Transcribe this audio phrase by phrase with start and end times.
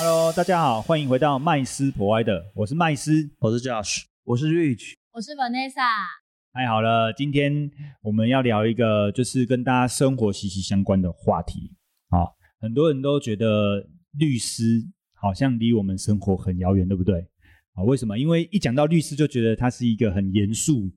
[0.00, 3.28] Hello，大家好，欢迎回到麦斯 Provider，我是麦斯。
[3.40, 5.74] 我是 Josh，我是 Rich，我是 Vanessa，
[6.52, 7.68] 太好了，今天
[8.02, 11.74] 我们要聊一个就是跟大家生活息息相关的话题。
[12.10, 17.26] 好，很多人都觉得律师好像离我们生活很遥远，对不对？
[17.72, 18.16] 啊，为什么？
[18.16, 20.88] 因为一讲到律师，就觉得他是一个很严肃，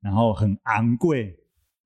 [0.00, 1.36] 然后很昂贵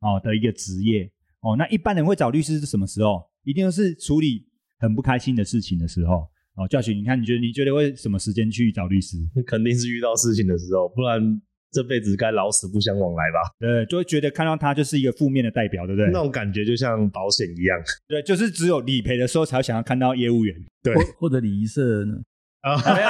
[0.01, 1.57] 哦的一个职业哦。
[1.57, 3.27] 那一般人会找律师是什么时候？
[3.43, 4.47] 一定是处理
[4.79, 6.29] 很不开心的事情的时候。
[6.59, 9.17] 哦，教训，你看，你觉得你觉得会什么时间去找律师？
[9.47, 11.41] 肯定是遇到事情的时候，不然
[11.71, 13.39] 这辈子该老死不相往来吧？
[13.61, 16.11] 对，就会觉得看到他就是一个负面的代表，对不对？
[16.11, 17.79] 那种感觉就像保险一样。
[18.09, 20.55] 对，就是只有理赔的时候才会想要看到业务员。
[20.83, 22.21] 对或或者礼仪社呢？
[22.63, 23.09] 啊， 没有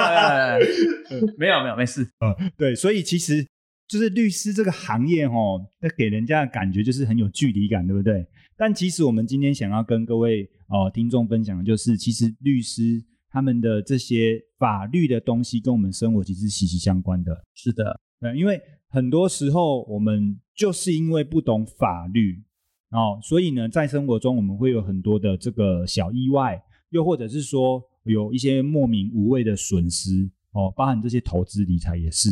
[0.59, 2.07] 没有没有没有没事。
[2.55, 3.43] 对，所以其实
[3.87, 8.23] 就是律师这个行业哦，那给人家的感觉就是很有距离感，对不对？
[8.55, 17.45] 但其实我们今天想要跟各位哦、呃听众分享的就是，其实律师他们的这些法律的东西跟我们生活其实息息相关的。
[17.53, 22.43] 是的，对，因为很多时候我们就是因为不懂法律
[22.89, 32.29] 哦，所以呢，在生活中我们会有很多的这个小意外，又或者是说有一些莫名无谓的损失哦，包含这些投资理财也是。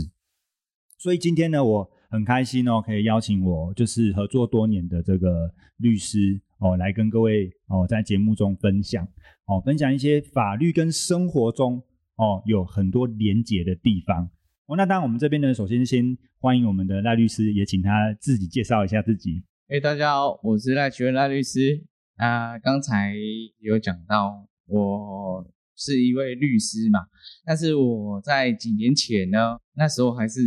[0.97, 9.07] 所以今天呢，我很开心哦，可以邀请我就是合作多年的这个律师哦，来跟各位哦在节目中分享
[9.45, 11.83] 哦，分享一些法律跟生活中
[12.15, 14.29] 哦有很多连结的地方。
[14.67, 19.43] 哦，那当然，我们这边呢，首先先欢迎我们的赖律师，也请他自己介绍一下自己。
[19.69, 21.85] 哎、大家好，我是赖学赖律师。
[22.15, 23.13] 啊、刚才
[23.59, 25.45] 有讲到我
[25.77, 26.99] 是一位律师嘛，
[27.45, 30.41] 但是我在几年前呢，那时候还是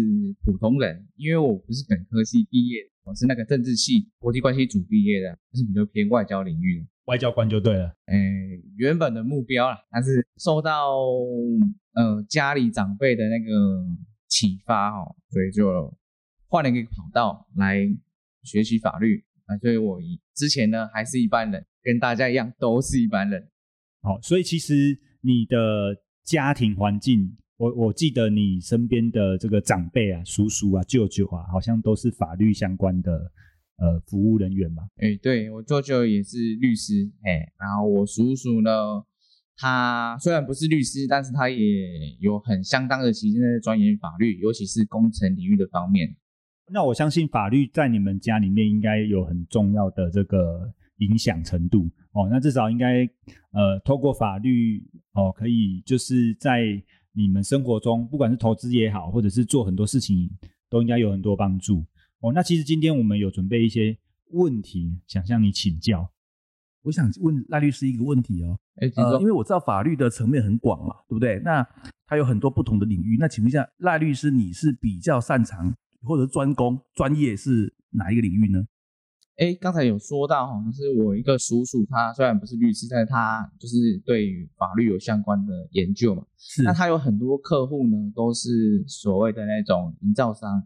[0.44, 6.86] 普通人，因为我不是本科系毕业，我是那个政治系国际关系组毕业的，就是比较偏外交领域的。
[7.06, 7.86] 外交官就对了。
[8.06, 10.96] 诶，原本的目标啦，但是受到
[11.94, 13.84] 呃家里长辈的那个
[14.28, 15.96] 启发哦，所以就
[16.46, 17.80] 换了一个跑道来
[18.42, 19.56] 学习法律啊。
[19.58, 23.48] 所以我以之前呢还是一般人，跟大家一样都是一般人。
[24.02, 33.31] 好，所以其实你的家庭环境，我我记得你身边的这个长辈啊、叔叔啊、舅舅啊，好像都是法律相关的
[33.76, 34.84] 呃服务人员嘛。
[34.98, 38.70] 诶，对我舅舅也是律师，诶，然后我叔叔呢，
[39.56, 46.16] 他虽然不是律师，但是他也有很相当的时间在钻研法律，尤其是工程领域的方面。
[46.72, 52.28] 那我相信法律在你们家里面应该有很重要的这个影响程度哦。
[52.31, 53.09] 那至少应该
[53.53, 54.82] 呃，透过法律
[55.12, 56.82] 哦，可以就是在
[57.12, 60.31] 你们生活中，不管是投资也好，或者是做很多事情，
[60.69, 61.84] 都应该有很多帮助
[62.20, 62.32] 哦。
[62.32, 63.97] 那其实今天我们有准备一些
[64.31, 66.10] 问题，想向你请教。
[66.82, 71.38] 我想问赖律师一个问题哦，诶，请呃，说因为我知道法律的层面很广嘛，对不对？
[71.44, 71.66] 那
[72.06, 73.19] 它有很多不同的领域。
[73.20, 78.65] 那请问一下，赖律师，你是比较擅长或者专攻专业是哪一个领域呢？
[79.40, 86.22] 哎，刚才有说到哈，就是我一个叔叔，他虽然不是律师，但是他就是对于法律有相关的研究嘛。
[86.36, 90.58] 是那他有很多客户呢，都是所谓的那种营造商、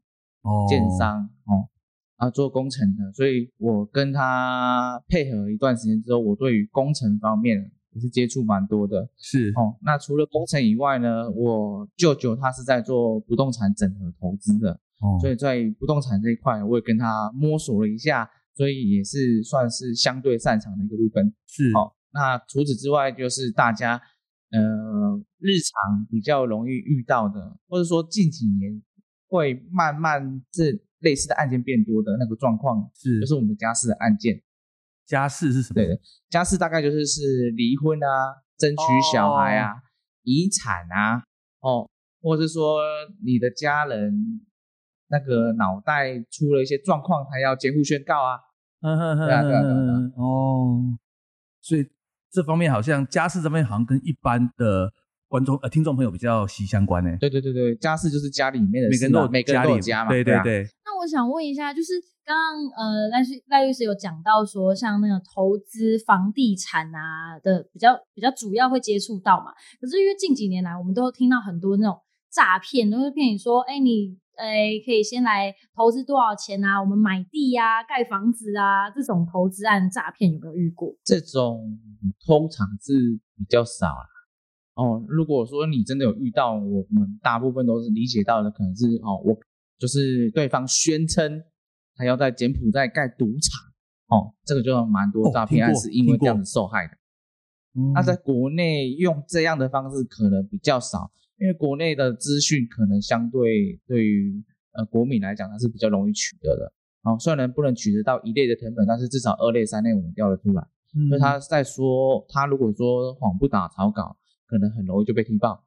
[0.43, 1.71] 哦建商哦，
[2.17, 9.77] 啊做工程的，所以我跟他配合一段时间之后，我对于工程方面也是接触蛮多的是哦。
[9.83, 21.35] 那除了工程以外呢，我舅舅他是在做不动产整合投资的，哦所以在不动产这一块，我也跟他摸索了一下，所以也是算是相对擅长的一个部分。
[21.47, 24.01] 是好、那除此之外，就是大家
[24.51, 24.61] 呃
[25.39, 28.83] 日常比较容易遇到的，或者说近几年
[29.29, 34.43] 会慢慢这类似的案件变多的那个状况，是就是我们家事的案件。
[35.05, 35.75] 家事是什么？
[35.75, 38.07] 对的，家事大概就是是离婚啊、
[38.57, 39.75] 争取小孩啊、
[40.23, 41.23] 遗产啊，
[41.61, 41.87] 哦，
[42.23, 42.79] 或者是说
[43.23, 44.41] 你的家人
[45.15, 48.35] 那个脑袋出了一些状况，他要监护宣告啊。
[48.83, 50.83] 嗯哼哼对啊对啊对啊哦，
[51.63, 51.87] 所以
[52.31, 54.93] 这方面好像家事这方面好像跟一般的
[55.29, 57.17] 观众呃听众朋友比较息息相关呢。
[57.21, 60.09] 对对对对，家事就是家里面的每个人都有每个人家里都有家嘛。
[60.09, 61.93] 啊对对对，那我想问一下，就是
[62.27, 69.47] 刚刚呃赖律赖律师有讲到说，像那个投资房地产啊的比较比较主要会接触到嘛。
[69.81, 71.99] 可是因为近几年来，我们都听到很多那种
[72.31, 76.81] 诈骗，都是骗你说，哎，你哎可以先来投资多少钱啊？
[76.81, 80.95] 我们买地呀、盖房子啊，这种投资案诈骗有没有遇过？
[81.05, 81.79] 这种
[82.27, 84.09] 通常是比较少啦。
[84.75, 89.39] 哦，如果说你真的有遇到，我们大部分都是理解到的，可能是哦，我
[89.79, 91.43] 就是对方宣称
[91.95, 96.95] 他要在柬埔寨盖赌场，哦，这个就蛮多哦诈骗案是因为这样子受害的。
[97.93, 104.43] 那在国内用这样的方式可能比较少，因为国内的资讯可能相对对于
[104.73, 106.73] 呃国民来讲，它是比较容易取得的。
[107.03, 110.63] 哦，虽然不能取得到一类的成本，但是至少二类、三类我们调得出来。
[110.97, 114.17] 嗯所以他在说，他如果说谎不打草稿，
[114.47, 115.65] 可能很容易就被踢爆。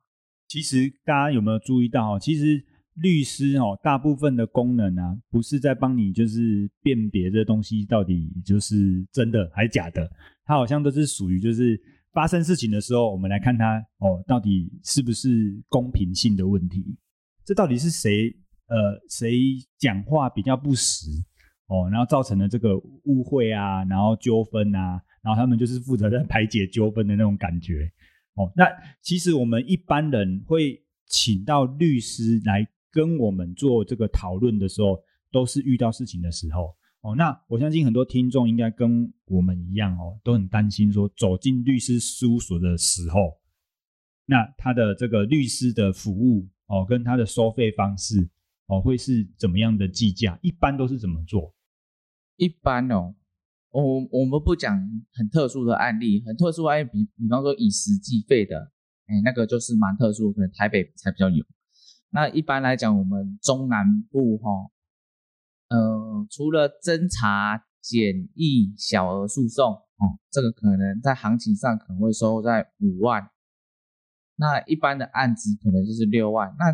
[0.48, 2.20] 其实大家有没有注意到哦？
[2.20, 2.64] 其实
[2.96, 10.10] 律师哦，大部分的功能啊，不是在帮你就是辨别这东西到底就是真的还是假的，
[10.46, 11.80] 它好像都是属于就是
[12.18, 16.98] 发生事情的时候，我们来看它哦，到底是不是公平性的问题？
[17.46, 18.36] 这到底是谁
[18.70, 19.40] 呃谁
[19.78, 21.12] 讲话比较不实
[21.68, 27.88] 哦，然后造成了这个误会啊，然后纠纷啊，然后他们就是负责在排解纠纷的那种感觉。
[28.34, 28.66] 哦，那
[29.04, 35.00] 其实我们一般人会请到律师来跟我们做这个讨论的时候，
[35.32, 36.76] 都是遇到事情的时候。
[37.02, 43.40] 哦，那我相信很多听众应该跟我们一样哦，都很担心说走进律师事务所的时候，
[44.26, 48.30] 那他的这个律师的服务哦，跟他的收费方式
[48.66, 50.38] 哦，会是怎么样的计价？
[50.42, 51.54] 一般都是怎么做？
[52.36, 53.16] 一般哦，
[53.72, 54.78] 我我们不讲
[55.14, 58.72] 很特殊的案例，很特殊的案例，比比方说以时计费的，
[59.06, 61.46] 哎，那个就是蛮特殊，可能台北才比较有。
[62.10, 64.50] 那一般来讲，我们中南部哈、
[65.70, 73.30] 呃，除了侦查、简易、小额诉讼哦，这个可能在行情上可能会收在五万，
[74.36, 76.66] 那一般的案子可能就是六万，那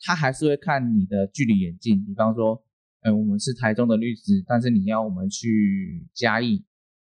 [0.00, 2.62] 他还是会看你的距离远近，比方说，
[3.02, 6.64] 呃，我们是台中的律师，但是你要我们去嘉义，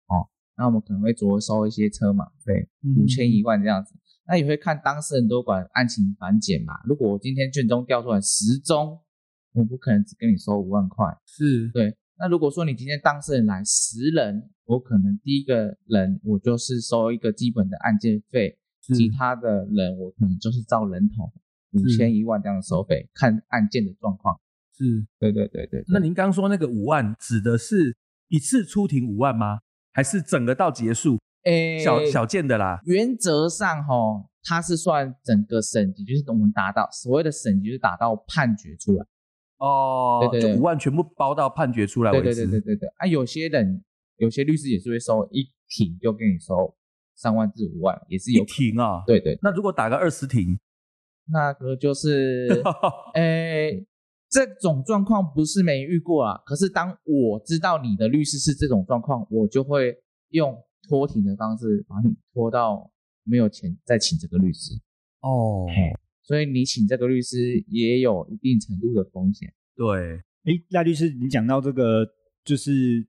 [0.07, 3.95] 哦，那我们可能会着收一些车马费，五千一万这样子。
[4.27, 6.73] 那也会看当事人多寡案情繁简嘛。
[6.87, 8.99] 如果我今天卷宗调出来十宗，
[9.55, 11.07] 我不可能只跟你收五万块。
[11.25, 21.33] 是对，那如果说你今天当事人来十人，我可能第一个人我就是收一个基本的案件费，其他的人我可能就是照人头
[21.73, 24.39] 五是千一万这样的收费，看案件的状况。
[24.77, 25.07] 是。
[25.19, 27.97] 对对对对，那您刚说那个五万指的是
[28.29, 29.61] 一次出庭五万吗？
[29.93, 32.81] 还是整个到结束诶小小件的啦？
[32.85, 33.95] 原则上哈，
[34.43, 39.07] 它是算整个审级，就是我们达到所谓的审级，就是达到判决出来。
[39.65, 42.43] 哦，对对对就五万全部包到判决出来为对止。
[42.43, 43.83] 对对对对对啊，有些人
[44.19, 46.75] 有些律师也是会收一庭就给你收
[47.15, 49.03] 三万至五万，也是有一庭啊。
[49.07, 50.59] 对对，那如果打个二十庭，
[51.33, 52.49] 那个就是，
[53.15, 53.71] 哎，
[54.29, 56.43] 这种状况不是没遇过啊。
[56.45, 59.97] 可是当我知道你的律师是这种状况，我就会
[60.31, 60.55] 用
[60.89, 62.91] 拖庭的方式把你拖到
[63.25, 64.75] 没有钱再请这个律师。
[65.21, 65.67] 哦，
[66.25, 69.53] 所以你请这个律师也有一定程度的风险。
[69.77, 72.05] 对，诶，赖律师，你讲到这个，
[72.45, 73.07] 就是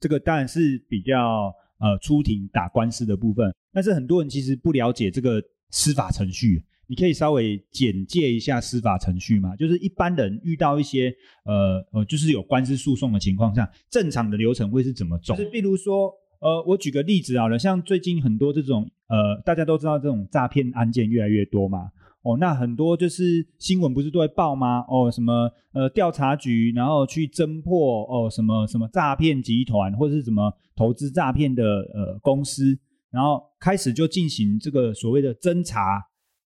[0.00, 6.64] 这个当然是比较呃出庭打官司的部分，但是很多人其实不了解这个司法程序。
[6.90, 9.54] 你可以稍微简介一下司法程序吗？
[9.56, 11.14] 就是一般人遇到一些
[11.44, 15.36] 呃呃，就是有官司诉讼的情况下，正常的流程会是怎么走？
[15.36, 16.10] 就是比如说，
[16.40, 21.90] 呃，我举个例子好了，像最近很多这种呃，大家都知道这种诈骗案件越来越多嘛，
[22.22, 24.84] 哦，那很多就是新闻不是都会报吗？
[24.88, 32.78] 哦，什么呃调查局，然后去侦破哦什么什么诈骗集团或者是什么投资诈骗的呃公司，
[33.10, 36.02] 然后开始就进行这个所谓的侦查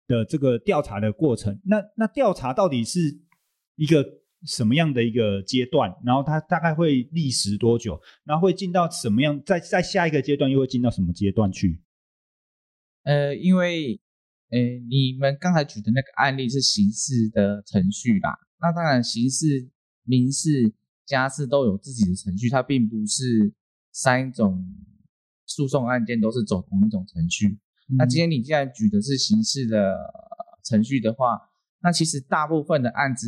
[0.07, 1.59] 的这个调查的过程。
[1.64, 3.00] 那那调查到底是
[3.76, 4.07] 一个
[4.45, 5.93] 什么样的一个阶段？
[6.05, 7.99] 然后它大概会历时多久？
[8.25, 9.43] 然后会进到什么样？
[9.45, 11.81] 在在下一个阶段又会进到什么阶段去？
[13.05, 14.00] 呃，因为
[14.52, 14.59] 呃，
[14.90, 19.71] 你们刚才举的那个案例是刑事的程序啦，那当然刑事、
[20.04, 20.75] 民事、
[21.06, 23.54] 家事都有自己的程序，它并不是
[23.92, 24.62] 三种
[25.47, 27.59] 诉讼案件都是走同一种程序。
[27.97, 31.40] 那今天你既然举的是刑事的呃程序的话，
[31.80, 33.26] 那其实大部分的案子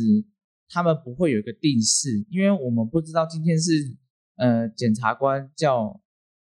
[0.69, 3.71] 他们不会有一个定式，因为我们不知道今天是
[4.35, 5.99] 呃检察官叫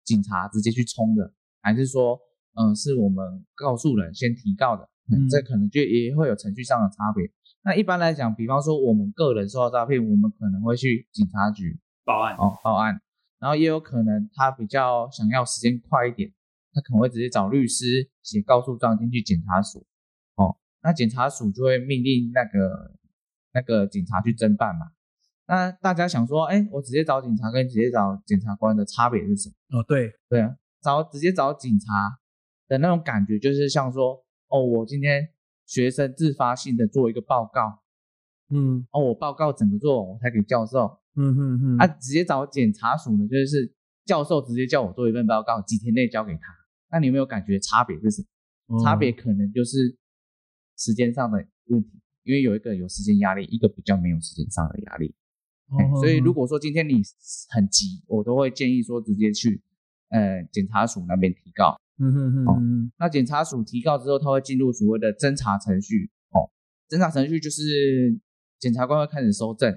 [0.05, 2.17] 警察直接去冲的，还是说
[2.59, 7.31] 嗯、呃是我们告诉人先提告的，嗯嗯这可能就也会有程序上的差别。
[7.63, 13.01] 那一般来讲，比方说我们个人受到诈骗，我们可能会去警察局报案哦报案，
[13.39, 16.31] 然后也有可能他比较想要时间快一点，
[16.73, 19.85] 他可能会直接找律师写告诉状进去检察署，
[20.35, 22.95] 哦，那检察署就会命令那个
[23.53, 24.91] 那个警察去侦办嘛。
[25.47, 29.79] 那大家想说，哎，我直接找警察跟直接找检察官的差别是什么？
[29.79, 32.18] 哦，对，对啊，找直接找警察
[32.69, 35.27] 的那种感觉，就是像说，哦，我今天
[35.65, 37.81] 学生自发性的做一个报告，
[38.49, 40.97] 嗯哦，我报告整个做完，我才给教授。
[41.15, 43.73] 嗯嗯嗯，啊，直接找检查署呢，就是
[44.05, 46.41] 教授直接叫我做一份报告，几天内交给他。
[46.91, 48.21] 那你有没有感觉差别是什
[48.67, 48.77] 么？
[48.77, 49.97] 哦差别可能就是
[50.77, 51.89] 时间上的问题，
[52.23, 55.13] 因为有一个有时间压力，一个比较没有时间上的压力。
[55.99, 57.01] 所以如果说今天你
[57.49, 59.61] 很急，我都会建议说直接去
[60.09, 61.78] 呃检察署那边提告。
[62.00, 66.10] 嗯嗯嗯嗯那检察署提告之后，他会进入所谓的侦查程序。
[66.32, 66.50] 哦，
[66.89, 68.20] 侦查程序就是
[68.58, 69.72] 检察官会开始搜证，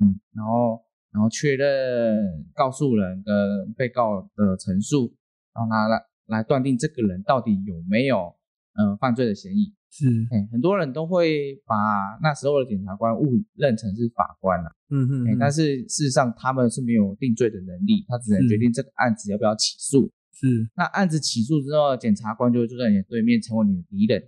[0.00, 5.14] 嗯，然后然后确认告诉人跟被告的陈述，
[5.54, 8.34] 然后拿来来断定这个人到底有没有
[8.74, 9.74] 呃犯罪的嫌疑。
[9.90, 11.76] 是，哎，很多人都会把
[12.22, 20.10] 那时候的检察官误认成是法官了、嗯嗯哎，但是事实上他们是没有定罪的能力，他只能决定这个案子要不要起诉。
[20.42, 24.20] 是，那案子起诉之后，检察官就会坐在你的对面，成为你的敌人。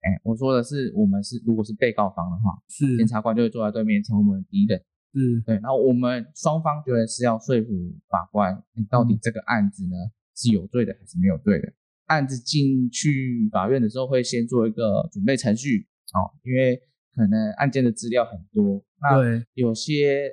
[0.00, 4.82] 哎，我说的是，我们是如果是被告方的话，是检察官就会坐在对面，成为我们的敌人。
[5.12, 7.72] 是，对，然后我们双方觉得是要说服
[8.08, 9.96] 法官，你到底这个案子呢
[10.34, 11.72] 是有罪的还是没有罪的？
[12.06, 16.80] 案子进去法院的时候，会先做一个准备程序，哦，因为
[17.14, 20.30] 可能案件的资料很多，那对，有些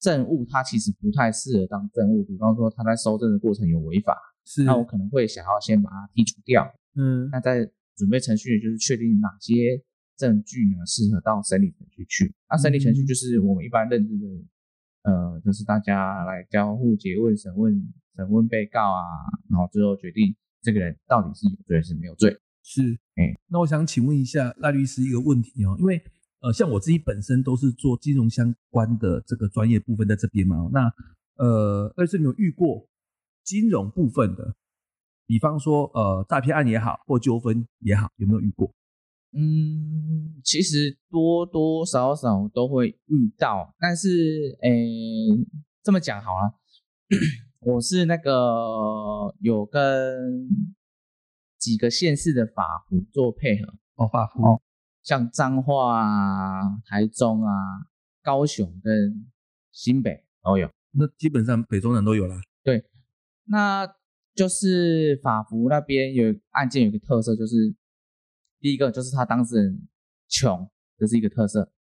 [0.00, 6.72] 证物它其实不太适合当证物，比方说他在收证的过程有违法，是，那我可能会想要先把它剔除掉。
[6.96, 9.82] 嗯那在准备程序，就是确定哪些
[10.16, 12.34] 证据呢适合到审理程序去。
[12.48, 14.26] 那审理程序嗯就是我们一般认知的，
[15.02, 19.02] 呃，就是大家来交互诘问、审问、审问被告啊，
[19.48, 22.36] 然后最后决定这个人到底是有罪还是没有罪。
[22.62, 22.82] 是，
[23.16, 26.02] 哎那我想请问一下赖律师一个问题哦，因为
[26.40, 30.90] 呃，像我自己本身都是做金融相关的这个专业部分在这边嘛，那
[31.36, 32.86] 呃，但是你有遇过
[33.44, 34.54] 金融部分的，
[35.26, 38.72] 比方说呃诈骗案也好，或纠纷也好，有没有遇过？
[39.32, 44.88] 嗯，其实多多少少都会遇到，但是诶，
[45.84, 46.54] 这么讲好了，
[47.60, 48.32] 我是那个
[49.38, 50.48] 有跟
[51.58, 54.60] 几个县市的法服做配合，哦，法服哦
[55.02, 57.52] 像彰化啊、台中啊、
[58.22, 59.30] 高雄跟
[59.70, 60.68] 新北都有。
[60.90, 62.36] 那基本上北中南都有啦。
[63.50, 63.84] 那
[64.32, 67.74] 就是法服那边有案件有个特色，就是
[68.60, 69.88] 第一个就是他当事人
[70.28, 71.72] 穷，这是一个特色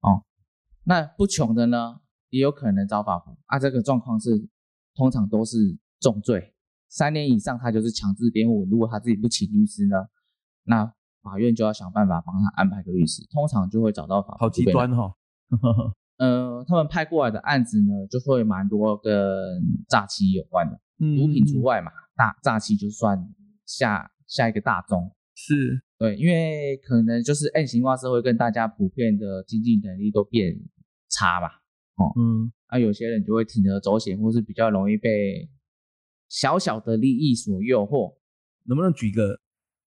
[0.00, 0.26] 哦。
[0.84, 3.58] 那不穷的呢，也有可能找法服啊。
[3.58, 4.46] 这个状况是
[4.94, 5.56] 通常都是
[5.98, 6.54] 重罪，
[6.90, 8.66] 三年以上他就是强制辩护。
[8.70, 9.96] 如果他自己不请律师呢，
[10.64, 10.92] 那
[11.22, 15.16] 法院就要想办法帮他安排个律师，通常就会找到法服好极端哈、
[16.18, 19.12] 呃，他们派过来的案子呢，就会蛮多跟
[19.88, 23.18] 诈欺有关的，嗯毒品除外嘛，大诈欺就算
[23.66, 25.12] 下下一个大宗。
[25.34, 30.58] 是对，因为可能就是 N 型化社会跟大家普遍的经济能力都变
[31.10, 31.48] 差嘛，
[32.16, 35.48] 嗯啊，有些人就会铤而走险，或是比较容易被
[36.28, 38.16] 小小的利益所诱惑。
[38.64, 39.38] 能不能举一个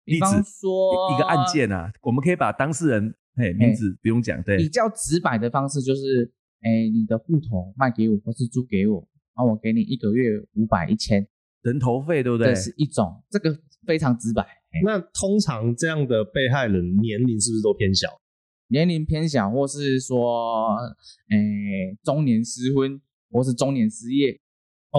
[0.04, 0.44] 例子比方？
[0.44, 6.30] 说一一个案件啊，我们可以把当事人嘿名字不用讲，对比，较直白的方式就是，
[6.61, 11.25] 哎，你的户头卖给我，或是租给我，然后我给你一个月五百、一千，
[11.62, 12.54] 人头费对不对这？
[12.57, 14.42] 是一种，这个非常直白。
[14.42, 18.09] 哎那通常这样的被害人年龄是不是都偏小？
[18.68, 20.76] 年龄偏小，或是说，
[21.30, 24.38] 哎、中年失婚，或是中年失业，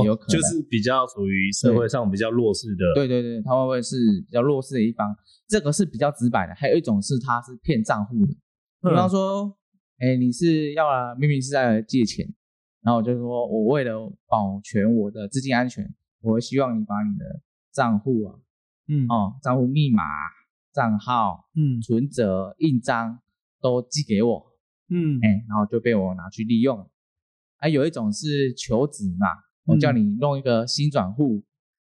[0.01, 0.27] 也有可能。
[0.27, 2.93] 哦就是比较属于社会上比较弱势的。
[2.95, 5.15] 对对对，他会不会是比较弱势的一方？
[5.47, 6.53] 这个是比较直白的。
[6.55, 8.33] 还有一种是他是骗账户的，
[8.89, 9.57] 比方说，
[9.97, 12.25] 哎、你是要啊明明是在借钱，
[12.81, 17.41] 然后我就说我为了保全我的资金安全，我希望你把你的
[17.73, 18.35] 账户啊，
[18.87, 20.03] 嗯哦，账户密码、
[20.71, 23.19] 账号、嗯存折、印章
[23.59, 24.51] 都寄给我，
[24.89, 26.87] 嗯哎、然后就被我拿去利用了。
[27.57, 29.27] 还、有一种是求职嘛，
[29.69, 31.43] 我叫你弄一个新转户，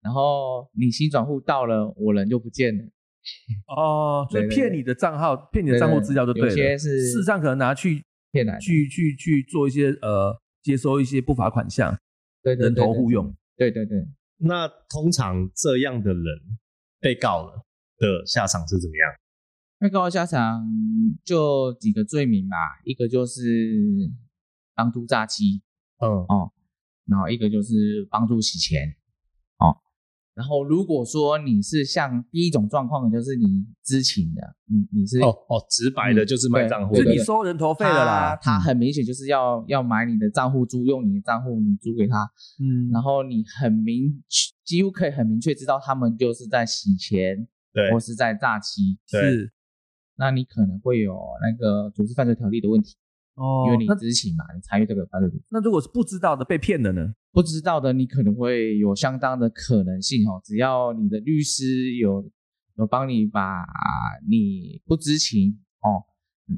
[0.01, 2.83] 然后你新转户到了，我人就不见了。
[3.67, 6.49] 哦，就是对对对骗你的账号，骗你的账户资料就对了。
[6.49, 11.97] 有些是事实上可能拿去骗来去去去做一些呃接收一些不法款项，
[12.41, 13.35] 对对人头户用。
[13.57, 14.07] 对对对，
[14.37, 16.23] 那通常这样的人
[16.99, 17.65] 被告了
[17.97, 19.13] 的下场是怎么样？
[19.79, 20.65] 被告的下场
[21.23, 22.55] 就几个罪名吧，
[22.85, 23.41] 一个就是
[24.73, 25.61] 帮助诈欺
[25.99, 26.51] 嗯，哦，
[27.07, 28.95] 然后一个就是帮助洗钱
[29.59, 29.75] 哦，
[30.33, 38.35] 然后如果说你是像第一种状况，就是你知情的，你你是哦哦，直白的就是卖账户的是对你收人头费了啦。
[38.35, 44.23] 他他很明显就是要要买你的账户租用你的账户，你租给他，嗯，然后你很明
[44.63, 49.51] 几乎可以很明确知道他们就是在洗钱对或是在诈欺，是
[50.17, 52.95] 那你可能会有那个组织犯罪条例的问题，
[53.37, 55.43] 哦因为你知情嘛，你参与这个犯罪组织。
[55.49, 57.13] 那如果是不知道的被骗的呢？
[57.31, 60.41] 不知道的，你可能会有相当的可能性哦。
[60.43, 62.29] 只要你的律师有
[62.77, 63.63] 有帮你把
[64.27, 66.03] 你不知情哦，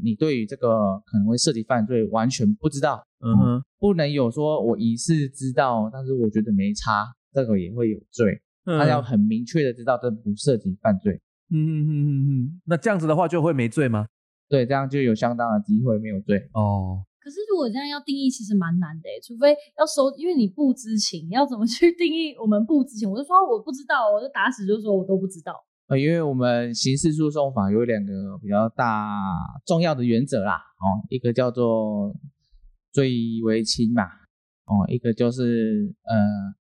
[0.03, 8.41] 你对于这个可能会涉及犯罪完全不知道，嗯哼，不能有说我疑似知道，但是我觉得没差，这个也会有罪。
[8.65, 11.19] 他要很明确的知道这不涉及犯罪，
[11.49, 14.05] 嗯嗯嗯嗯嗯，那这样子的话就会没罪吗？
[14.49, 16.49] 对，这样就有相当的机会没有罪。
[16.53, 23.09] 哦，可是如果这样要定义，其实蛮难的诶，除非要收，因为你不知情，要怎么去定义我们不知情？
[23.09, 25.53] 我就说我不知道，我就打死就说我都不知道。
[25.87, 29.21] 呃，因为我们刑事诉讼法有两个比较大
[29.65, 32.15] 重要的原则啦，哦，一个叫做
[32.91, 34.03] 罪疑为轻嘛，
[34.65, 36.15] 哦，一个就是呃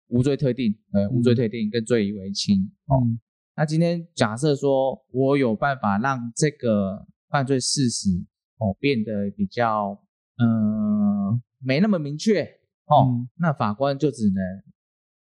[0.07, 2.71] 无罪推定，呃无罪推定跟罪疑为轻。
[2.87, 3.19] 哦，嗯
[3.55, 8.09] 那今天假设说我有办法让这个犯罪事实
[8.57, 9.99] 哦变得比较
[10.37, 12.43] 呃没那么明确
[12.85, 14.41] 哦，嗯那法官就只能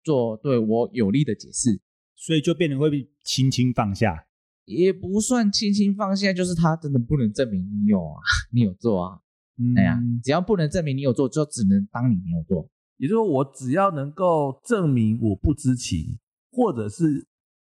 [0.02, 1.80] 做对我有利的解释。
[2.16, 4.26] 所以就变得会被轻轻放下。
[4.64, 8.21] 也不算轻轻放下，就是他真的不能证明你有啊，
[8.54, 9.21] 你有做啊。
[9.59, 12.68] 嗯哎呀，只要不能证明你有做，就只能当你没有做。
[12.97, 16.16] 也就是说，我只要能够证明我不知情，
[16.52, 17.26] 或者是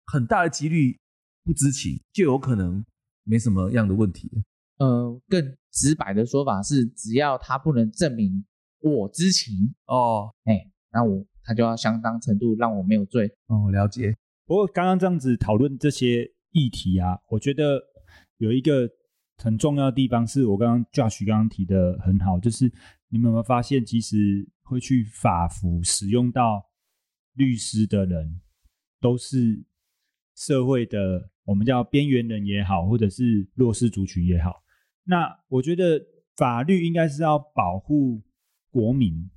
[0.07, 0.99] 很大的几率
[1.45, 2.85] 不知情，就有可能
[3.31, 4.29] 没什么样的问题。
[4.79, 8.45] 呃，更直白的说法是，只要他不能证明
[8.81, 9.55] 我知情，
[9.87, 13.31] 哦哎，那我他就要相当程度让我没有罪。
[13.47, 14.17] 哦，了解。
[14.47, 17.81] 不过刚刚这样子讨论这些议题啊，我觉得
[18.39, 18.91] 有一个
[19.37, 22.65] 很重要的地方是我刚刚 Josh 刚刚提的很好，就是
[23.11, 26.69] 你们有没有发现，其实会去法服使用到
[27.35, 28.41] 律师的人，
[29.01, 29.65] 都是
[30.35, 34.63] 社会的我们叫边缘人也好，或者是弱势族群也好。
[35.05, 36.01] 那我觉得
[36.37, 38.23] 法律应该是要保护
[38.71, 39.29] 国民，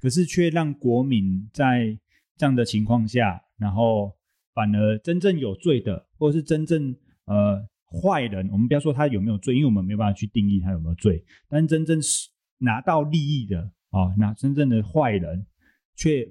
[0.00, 1.98] 可是却让国民在
[2.36, 4.12] 这样的情况下，然后
[4.52, 6.94] 反而真正有罪的，或者是真正
[7.24, 15.46] 呃坏人，我们不要说他有没有罪，因为我们没有办法去定义他有没有罪，但真正是拿到利益的啊，那真正的坏人
[15.94, 16.28] 却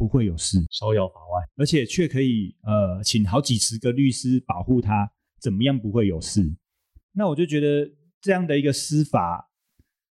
[0.00, 1.46] 不会有事，逍遥法外。
[1.56, 6.40] 而且却可以呃请好几十个律师保护他，怎么样不会有事？
[7.12, 9.50] 那我就觉得这样的一个司法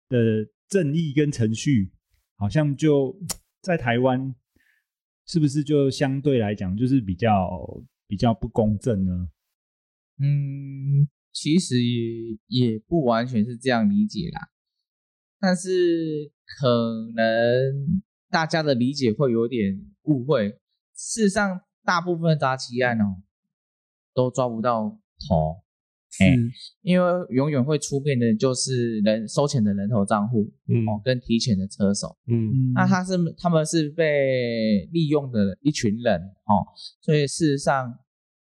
[0.08, 1.92] 的正义跟程序，
[2.36, 3.20] 好像就
[3.60, 4.36] 在台湾
[5.26, 9.30] 是不是就相对来讲就是比较比较不公正呢？
[10.20, 14.50] 嗯，其实也也不完全是这样理解啦，
[15.40, 20.50] 但是可能大家的理解会有点误会。
[20.96, 23.22] 事实上，大部分诈欺案哦
[24.14, 25.62] 都抓不到头，
[26.20, 32.18] 哎是因为永远会出面的就是人收钱的人头账户嗯哦，跟提钱的车手。
[32.28, 36.64] 嗯嗯那他是他们是被利用的一群人哦，
[37.02, 37.98] 所以事实上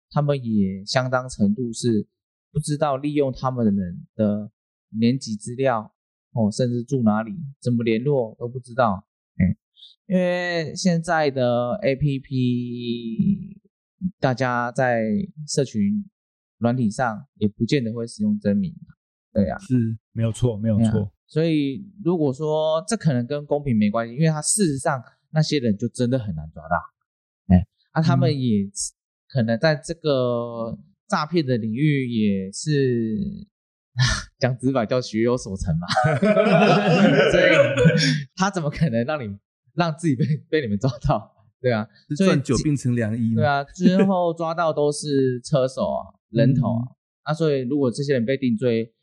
[0.09, 2.07] 他们也相当程度是
[2.51, 4.51] 不知道利用他们的人的
[4.99, 5.93] 年级资料
[6.33, 9.07] 哦，甚至住哪里、怎么联络都不知道。
[10.07, 13.57] 哎，因为现在的 A P P，
[14.19, 15.03] 大家在
[15.47, 16.05] 社群
[16.59, 18.73] 软体上也不见得会使用真名，
[19.33, 21.11] 对啊，是没有错，没有错。
[21.27, 26.75] 所以如果说这可能跟公平没关系，因为他事实上那些人就真的很难抓到，
[27.47, 28.69] 哎，啊，他们也
[29.27, 33.17] 可能在这个诈骗的领域也是
[34.37, 35.87] 讲直白叫学有所成嘛，
[37.31, 37.43] 所以
[38.35, 39.35] 他怎么可能让你
[39.75, 41.31] 让自己被 被你们抓到？
[41.61, 43.35] 对啊，所以赚久病成良医嘛。
[43.35, 46.83] 对啊，之后抓到都是车手啊、 人头啊，
[47.23, 48.93] 啊，所以如果这些人被定罪，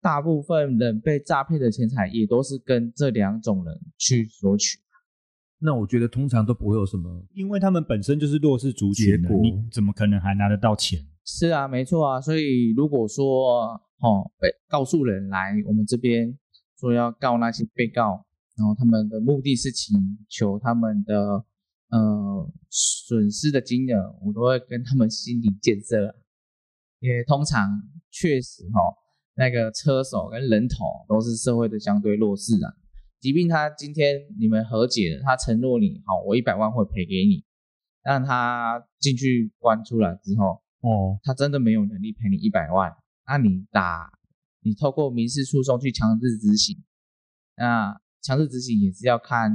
[0.00, 4.78] 大部分人被诈骗的钱财也都是跟这两种人去索取。
[5.58, 11.00] 那我觉得通常都不会有什么因为他们本身就是弱势族群的，你怎么可能还拿得到钱？
[11.24, 16.38] 是啊，没错啊，所以如果说哦，被告诉人来我们这边
[16.78, 18.25] 说要告那些被告，
[18.56, 19.96] 然后他们的目的是请
[20.28, 21.44] 求他们的
[21.90, 26.14] 呃损失的金额，我都会跟他们心理建设啊，
[27.00, 27.68] 因为通常
[28.10, 28.96] 确实哦，
[29.34, 32.72] 那个车手跟人头都是社会的相对弱势啊。
[33.20, 37.44] 即便他今天你们和解了，他承诺你好，我一百万会赔给你，
[38.02, 42.92] 但他进去关出来之后，哦，他真的没有能力赔你一百万，
[43.26, 44.10] 那你打
[44.60, 46.82] 你透过民事诉讼去强制执行，
[47.56, 49.52] 那强制执行也是要看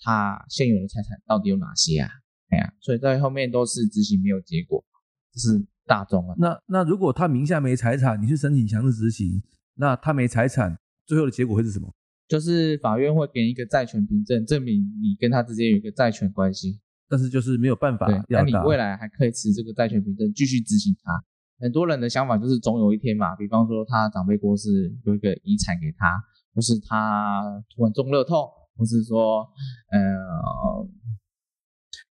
[0.00, 2.10] 他现有的财产到底有哪些啊？
[2.50, 4.84] 哎呀，所以在后面都是执行没有结果，
[5.32, 6.34] 这是大众啊。
[6.38, 9.42] 那那如果他名下没财产，你去申请强制执行，
[9.74, 11.92] 那他没财产，最后的结果会是什么？
[12.28, 16.80] 就是法院会给你一个债权凭证，证明你跟他之间有一个债权关系。
[17.06, 21.12] 但是就是没有办法对，那你未来还可以持这个债权凭证继续执行他。
[21.60, 26.22] 很多人的想法就是总有一天嘛，比方说他长辈过世，有一个遗产给他，
[26.54, 27.42] 或是他
[27.74, 29.46] 突然中乐透，或是说
[29.90, 30.88] 呃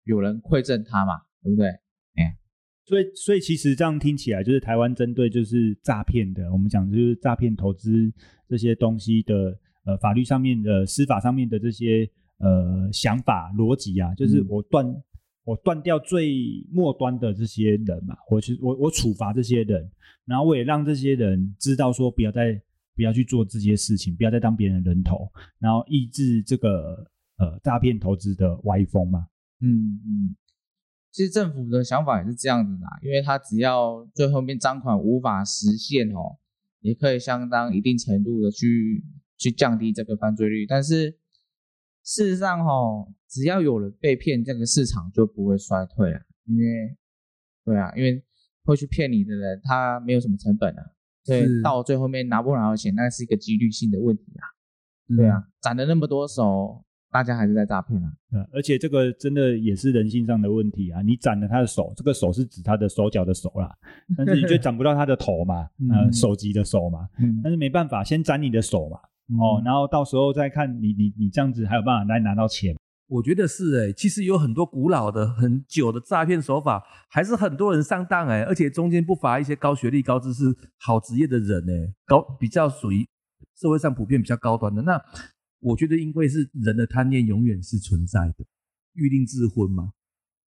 [0.04, 1.68] 有人馈赠他嘛，对不对？
[2.84, 8.12] 所以，所以其实这样听起来，就是台湾针对就是诈骗的，我们讲就是诈骗投资
[8.48, 15.02] 这些东西的，呃，法律上面的、司法上面的这些呃想法逻辑啊，就是嗯我断、
[15.44, 19.88] 我断掉最末端的这些人嘛，我去我我处罚这些人，
[20.24, 22.60] 然后我也让这些人知道说不要再
[22.94, 27.06] 不要去做这些事情，不要再当别人的人头，然后抑制这个
[27.38, 29.26] 呃诈骗投资的歪风嘛。
[29.60, 30.36] 嗯嗯，
[31.10, 36.38] 其实政府的想法也是这样子的，因为他只要最后面赃款无法实现哦，
[36.80, 39.04] 也可以相当一定程度的去
[39.38, 40.66] 去降低这个犯罪率。
[40.66, 41.10] 但是
[42.02, 46.96] 事实上哦，只要有人被骗，这个市场就不会衰退啊，因为
[47.64, 48.24] 对啊，因为
[48.64, 50.82] 会去骗你的人，他没有什么成本啊，
[51.24, 54.44] 所以到最后面拿不拿到钱，那是一个几率性的问题啊。
[55.16, 58.10] 对啊，斩了那么多手，大家还是在诈骗啊。
[58.32, 61.02] 呃，而且这个真的也是人性上的问题啊！
[61.02, 63.70] 你斩了他的手，这个手是指他的手脚的手啦，
[64.16, 72.74] 但是你却斩不到他的头嘛，呃，嗯手级的手嘛，嗯但是没办法，先斩你的手嘛，嗯哦，然后到时候再看你你你这样子还有办法来拿到钱，
[73.12, 80.44] 我觉得是哎、其实有很多古老的、很久的诈骗手法，还是很多人上当哎、而且中间不乏一些高学历、高知识、
[80.78, 83.06] 好职业的人哎、高比较属于
[83.54, 84.80] 社会上普遍比较高端的。
[84.80, 84.98] 那
[85.60, 88.46] 我觉得，因为是人的贪念永远是存在的，
[88.94, 89.92] 预定智昏嘛，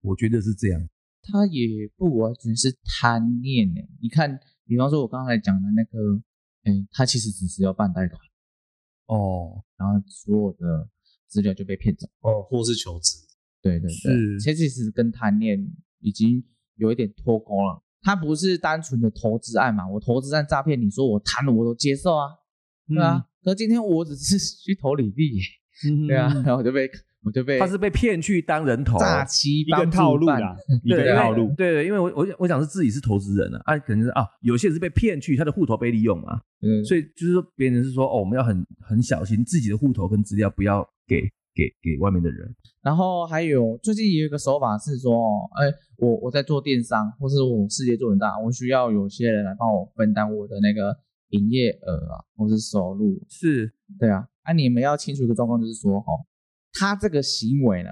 [0.00, 0.88] 我觉得是这样。
[1.22, 3.88] 他也不完全是贪念哎。
[4.00, 6.22] 你看，比方说我刚才讲的那个，
[6.62, 8.20] 哎，他其实只是要办贷款，
[9.06, 10.88] 哦，然后所有的
[11.34, 12.06] 资料就被骗走。
[12.20, 13.16] 哦，或是求职，
[13.60, 15.58] 对对对，其实其实跟贪念
[15.98, 16.44] 已经
[16.76, 17.82] 有一点脱钩了。
[18.02, 22.28] 他不是单纯的投资案嘛，我投资案诈骗，你说我贪了我都接受啊，
[22.86, 23.26] 对啊。
[23.42, 25.42] 可是今天我只是 去投履历耶，
[25.90, 26.88] 嗯，对啊，嗯然后我就被
[27.24, 31.52] 我就被他是被骗去当人头，诈欺一个套路啦，一个套路。
[31.56, 41.22] 对对，因为我我我想是自己是投资人啊，啊，可能是啊，有些人是被骗去，他的户头被利用嘛，嗯，所以就是说别人是说哦，我们要很很小心自己的户头跟资料不要给
[41.54, 42.54] 给给外面的人。
[42.82, 45.64] 然后还有最近也有一个手法是说，哎，
[45.96, 50.94] 我我在做电商，或是我事业做很大，我需要有些人来帮我分担我的那个
[51.30, 53.18] 营业额啊，或是收入。
[53.30, 56.20] 是，对啊，啊，你们要清楚一个状况，就是说，哦，
[56.74, 57.88] 他这个行为呢，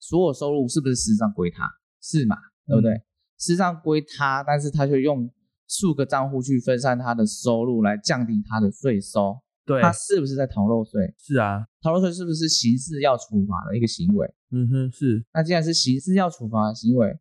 [0.00, 1.68] 所有收入是不是事实上归他？
[2.00, 2.36] 是嘛？
[2.66, 2.92] 对不对？
[3.38, 5.30] 事实上归他，但是他却用
[5.68, 9.38] 数个账户去分散他的收入，来降低他的税收。
[9.66, 11.14] 对，他是不是在逃漏税？
[11.18, 14.26] 是啊，逃漏税是不是刑事要处罚的一个行为？
[14.50, 17.18] 嗯哼，是，那既然是刑事要处罚的行为，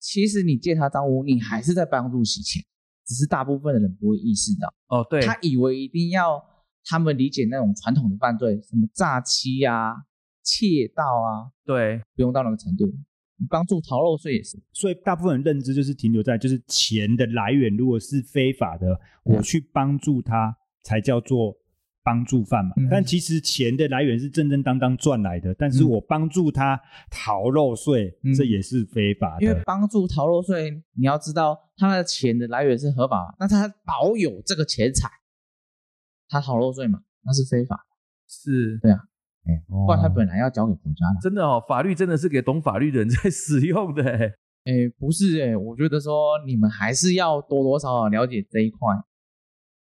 [0.00, 2.62] 其实你借他账户，你还是在帮助洗钱，
[3.06, 6.42] 只是大部分的人不会意识到，哦，对，他以为一定要
[6.84, 9.94] 他们理解那种传统的犯罪，什么诈欺啊、
[10.44, 12.84] 窃盗啊，对，不用到那个程度，
[13.48, 14.62] 帮助逃漏税也是。
[14.72, 18.92] 所以大部分人认知就是停留在就是钱的来源如果是非法的，
[19.24, 19.34] 嗯。
[19.36, 21.56] 我去帮助他才叫做
[22.02, 22.72] 帮助犯嘛。
[22.76, 22.86] 嗯。
[22.90, 25.88] 但其实钱的来源是正正当当赚来的，但是嗯。
[25.88, 26.80] 我帮助他
[27.10, 28.34] 逃漏税，嗯。
[28.34, 29.62] 这也是非法因为。
[29.64, 35.08] 帮助逃漏税，你要知道他的钱的来源是合法，那他保有这个钱财，
[36.28, 37.86] 他逃漏税嘛，那是非法，
[38.28, 39.00] 是，对啊，
[39.68, 41.20] 哦不然他本来要交给国家的。
[41.20, 44.32] 真的哦，法律真的是给懂法律的人在 使用的，哎
[44.64, 48.94] 诶，不是哎，我觉得说你们还是要多多少少了解这一块。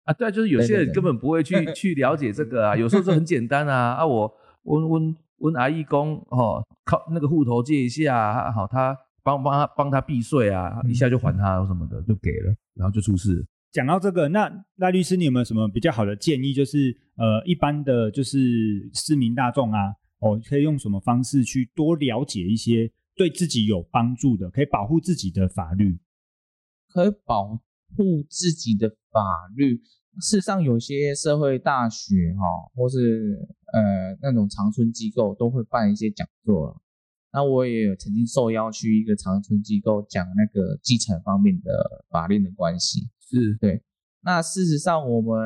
[0.04, 4.32] 啊，对啊，就是有些人根本不会去 去了解这个啊，有时候是很简单啊，啊，我
[4.64, 13.44] 问问问阿义公哦，靠那个户头借一下啊，好，他帮帮他帮他避税啊，一下就还他什么的，就给了，然后就出事了。
[13.76, 16.54] 讲到这个，那赖律师，你有没有什么比较好的建议？
[16.54, 25.98] 就是呃，一般的就是市民大众啊，哦，可以用什么方式去多了解一些对自己有帮助的，可以保护自己的法律？
[26.88, 27.48] 可以保
[27.94, 29.20] 护自己的法
[29.54, 29.76] 律。
[30.22, 36.80] 事实上，有些社会大学哈、或是呃那种长春机构都会办一些讲座了。
[37.30, 43.10] 那我也有曾经受邀去一个长春机构讲那个继承方面的法令的关系。
[43.26, 43.82] 是对
[44.22, 45.38] 那事实上，我们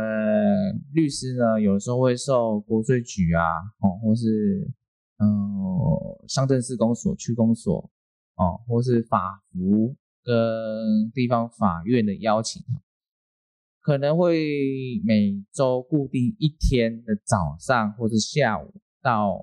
[0.93, 3.43] 律师呢，有时候会受国税局啊，
[3.81, 4.71] 哦，或是
[5.19, 5.29] 嗯、
[6.29, 7.91] 乡镇市公所、区公所，
[8.37, 12.63] 哦，或是法服跟地方法院的邀请，
[13.83, 19.43] 可能会每周固定一天的早上或是下午到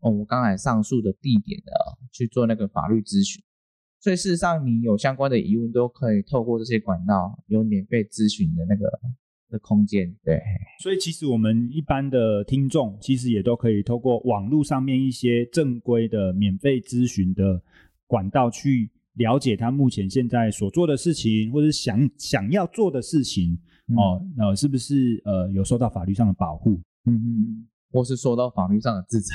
[0.00, 1.72] 哦我刚才上述的地点的
[2.10, 3.42] 去做那个法律咨询。
[4.00, 8.88] 所以事实上，你有相关的疑问都可以透过这些管道有免费咨询的那个
[9.50, 10.14] 的空间。
[10.24, 10.40] 对，
[10.82, 17.60] 所以其实我们一般的听众，其实也都可以透过网络上面一些正规的免费咨询的
[18.06, 23.58] 管道去了解他目前现在所做的事情，或者想想要做的事情、
[23.96, 26.80] 哦，呃，是不是呃有受到法律上的保护？
[27.06, 29.34] 嗯嗯，或是受到法律上的制裁。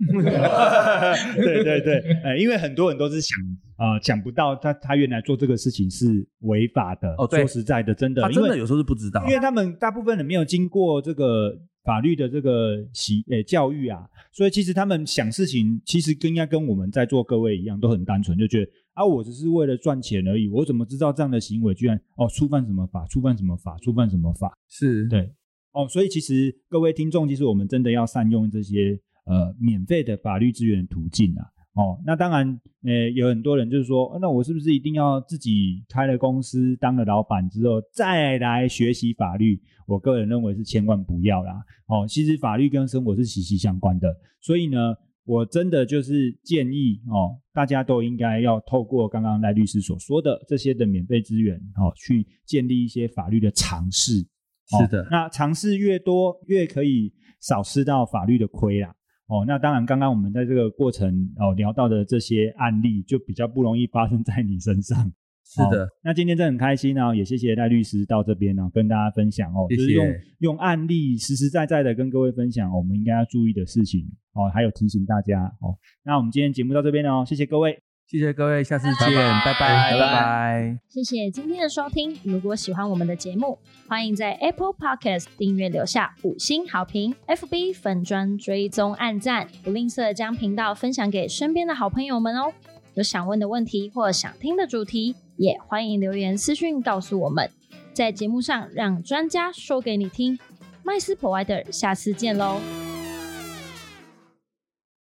[1.36, 3.36] 对对对，呃，因为很多人都是想
[3.76, 7.14] 呃想不到他他原来做这个事情是违法的。
[7.18, 14.00] 哦对说实在的，真的，因为他真的有时候是不知道因，为他们大部分人没有经过这个法律的这个习诶、教育啊，
[14.32, 24.52] 所以其实他们想事情其实跟应该跟我们在座各位一样，都很单纯，就觉得啊，我只是为了赚钱而已，我怎么知道这样的行为居然哦触犯什么法，触犯什么法，触犯什么法？
[24.68, 25.30] 是对
[25.72, 31.44] 哦，所以其实各位听众，其实我们真的要善用这些呃免费的法律资源的途径啊。
[31.74, 39.60] 哦，那当然，呃，有很多人就是说，呃那我是不是一定要自己开了公司，当了老板之后再来学习法律？
[39.86, 41.52] 我个人认为是千万不要啦。
[41.86, 54.26] 哦，其实法律跟生活是息息相关的，所以呢，我真的就是建议哦，大家都应该要透过刚刚赖律师所说的这些的免费资源，哦，去建立一些法律的常识。
[54.66, 58.94] 是的哦那尝试越多，越可以少吃到法律的亏啦。
[59.30, 65.10] 哦，那当然，刚刚我们在这个过程哦聊到的这些案例，就比较不容易发生在你身上。
[65.44, 70.06] 是的哦，那今天真的很开心哦，也谢谢赖律师到这边呢、跟大家分享哦，谢谢就是用
[70.40, 75.78] 用案例实实在在的跟各位分享、哦我们应该要注意的事情哦，还有提醒大家哦。
[76.04, 77.89] 那我们今天节目到这边哦，谢谢各位。
[78.10, 80.78] 谢谢各位，下次见，拜拜，拜拜拜拜。
[80.88, 82.18] 谢谢今天的收听。
[82.24, 92.52] 如果喜欢我们的节目，欢迎在 Apple Podcast 订阅留下五星好评，FB 粉砖追踪按赞，不吝啬将频道分享给身边的好朋友们哦。
[92.94, 97.48] 有想问的问题或想听的主题，也欢迎留言私讯告诉我们，
[97.92, 100.36] 在节目上让专家说给你听。
[100.82, 102.89] 麦斯 Provider，下次见喽。